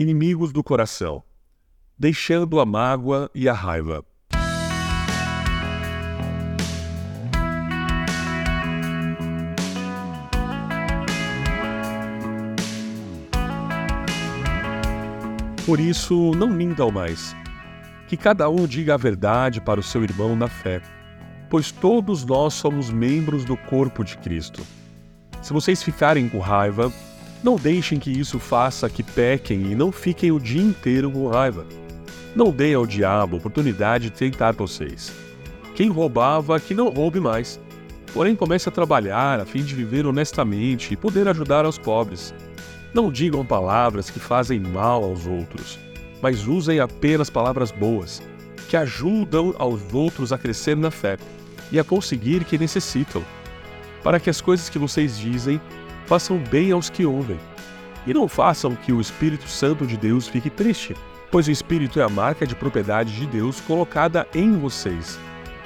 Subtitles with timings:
[0.00, 1.22] inimigos do coração,
[1.98, 4.02] deixando a mágoa e a raiva.
[15.66, 17.36] Por isso, não mintam mais.
[18.08, 20.80] Que cada um diga a verdade para o seu irmão na fé,
[21.50, 24.66] pois todos nós somos membros do corpo de Cristo.
[25.42, 26.90] Se vocês ficarem com raiva,
[27.42, 31.66] não deixem que isso faça que pequem e não fiquem o dia inteiro com raiva.
[32.36, 35.12] Não deem ao diabo oportunidade de tentar vocês.
[35.74, 37.58] Quem roubava, que não roube mais.
[38.12, 42.34] Porém, comece a trabalhar a fim de viver honestamente e poder ajudar aos pobres.
[42.92, 45.78] Não digam palavras que fazem mal aos outros,
[46.20, 48.20] mas usem apenas palavras boas,
[48.68, 51.16] que ajudam aos outros a crescer na fé
[51.72, 53.24] e a conseguir o que necessitam,
[54.02, 55.60] para que as coisas que vocês dizem
[56.10, 57.38] façam bem aos que ouvem.
[58.04, 60.96] E não façam que o Espírito Santo de Deus fique triste,
[61.30, 65.20] pois o Espírito é a marca de propriedade de Deus colocada em vocês,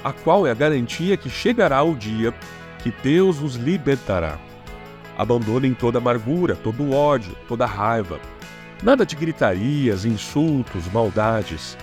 [0.05, 2.34] a qual é a garantia que chegará o dia
[2.81, 4.39] que Deus os libertará.
[5.17, 8.20] Abandonem toda amargura, todo ódio, toda raiva.
[8.83, 11.75] Nada de gritarias, insultos, maldades.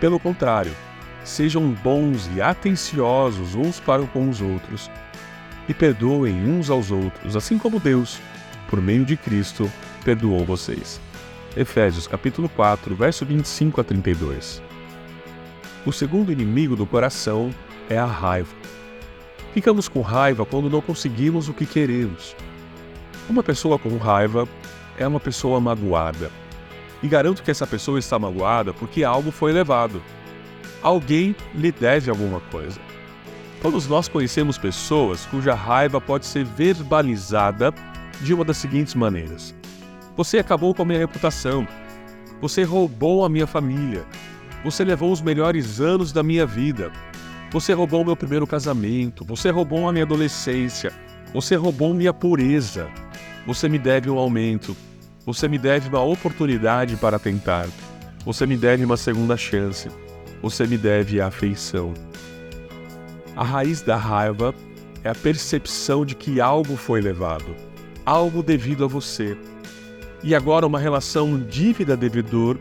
[0.00, 0.72] Pelo contrário,
[1.22, 4.90] sejam bons e atenciosos uns para com os outros
[5.68, 8.20] e perdoem uns aos outros, assim como Deus,
[8.68, 9.70] por meio de Cristo,
[10.04, 11.00] perdoou vocês.
[11.56, 14.62] Efésios capítulo 4, verso 25 a 32.
[15.84, 17.50] O segundo inimigo do coração
[17.88, 18.54] é a raiva.
[19.54, 22.36] Ficamos com raiva quando não conseguimos o que queremos.
[23.28, 24.46] Uma pessoa com raiva
[24.98, 26.30] é uma pessoa magoada.
[27.02, 30.02] E garanto que essa pessoa está magoada porque algo foi levado.
[30.82, 32.78] Alguém lhe deve alguma coisa.
[33.66, 37.74] Todos nós conhecemos pessoas cuja raiva pode ser verbalizada
[38.20, 39.56] de uma das seguintes maneiras:
[40.16, 41.66] Você acabou com a minha reputação.
[42.40, 44.06] Você roubou a minha família.
[44.62, 46.92] Você levou os melhores anos da minha vida.
[47.50, 49.24] Você roubou meu primeiro casamento.
[49.24, 50.92] Você roubou a minha adolescência.
[51.34, 52.86] Você roubou minha pureza.
[53.48, 54.76] Você me deve um aumento.
[55.26, 57.66] Você me deve uma oportunidade para tentar.
[58.24, 59.88] Você me deve uma segunda chance.
[60.40, 61.92] Você me deve a afeição.
[63.36, 64.54] A raiz da raiva
[65.04, 67.54] é a percepção de que algo foi levado,
[68.06, 69.36] algo devido a você.
[70.22, 72.56] E agora uma relação dívida-devedor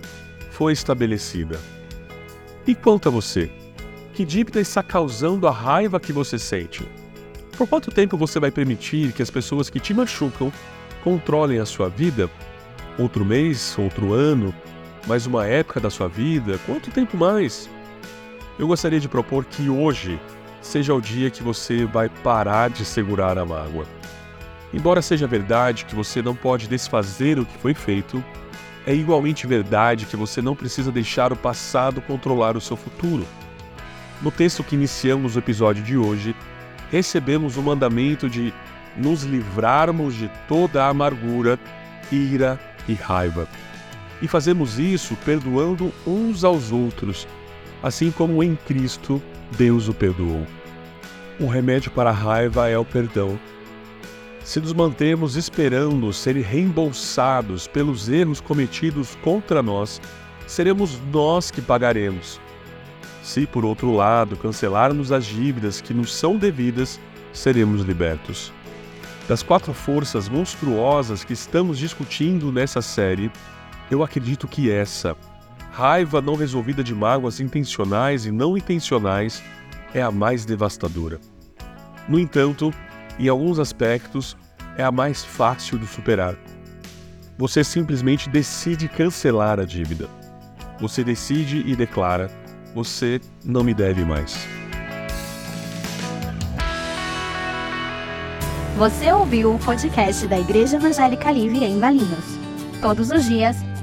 [0.52, 1.58] foi estabelecida.
[2.68, 3.50] E quanto a você?
[4.14, 6.86] Que dívida está causando a raiva que você sente?
[7.58, 10.52] Por quanto tempo você vai permitir que as pessoas que te machucam
[11.06, 12.30] controlem a sua vida?
[13.00, 14.54] Outro mês, outro ano,
[15.08, 16.60] mais uma época da sua vida?
[16.66, 17.70] Quanto tempo mais?
[18.60, 20.20] Eu gostaria de propor que hoje
[20.66, 23.86] seja o dia que você vai parar de segurar a mágoa.
[24.74, 28.24] Embora seja verdade que você não pode desfazer o que foi feito,
[28.86, 33.26] é igualmente verdade que você não precisa deixar o passado controlar o seu futuro.
[34.22, 36.36] No texto que iniciamos o episódio de hoje,
[36.92, 38.54] recebemos o mandamento de
[38.98, 41.60] nos livrarmos de toda a amargura,
[42.12, 43.48] ira e raiva.
[44.22, 47.28] E fazemos isso perdoando uns aos outros,
[47.84, 50.46] assim como em Cristo Deus o perdoou.
[51.40, 53.40] O remédio para a raiva é o perdão.
[54.44, 60.00] Se nos mantemos esperando ser reembolsados pelos erros cometidos contra nós,
[60.48, 62.40] seremos nós que pagaremos.
[63.24, 67.00] Se, por outro lado, cancelarmos as dívidas que nos são devidas,
[67.34, 68.54] seremos libertos.
[69.28, 73.32] Das quatro forças monstruosas que estamos discutindo nessa série,
[73.90, 75.18] eu acredito que essa,
[75.76, 79.44] raiva não resolvida de mágoas intencionais e não intencionais,
[79.94, 81.20] é a mais devastadora.
[82.08, 82.74] No entanto,
[83.20, 84.38] em alguns aspectos,
[84.78, 86.36] é a mais fácil de superar.
[87.38, 90.08] Você simplesmente decide cancelar a dívida.
[90.80, 92.32] Você decide e declara:
[92.74, 94.48] você não me deve mais.
[98.78, 102.40] Você ouviu o podcast da Igreja Evangélica Livre em Valinhos.
[102.82, 103.58] Todos os dias,